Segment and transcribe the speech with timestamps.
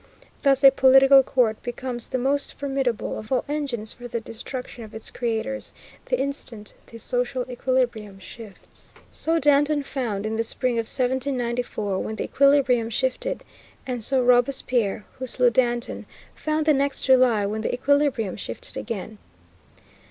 [0.41, 4.95] Thus a political court becomes the most formidable of all engines for the destruction of
[4.95, 5.73] its creators
[6.05, 8.91] the instant the social equilibrium shifts.
[9.11, 13.43] So Danton found, in the spring of 1794, when the equilibrium shifted;
[13.85, 19.19] and so Robespierre, who slew Danton, found the next July, when the equilibrium shifted again.